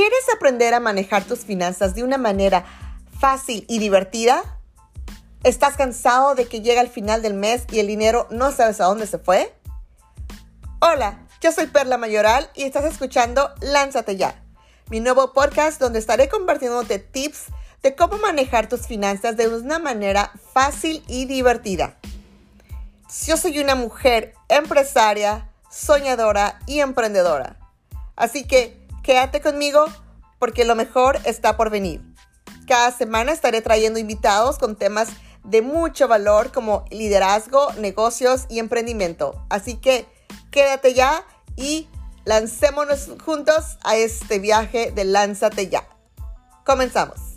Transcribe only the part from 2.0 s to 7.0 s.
una manera fácil y divertida? ¿Estás cansado de que llega el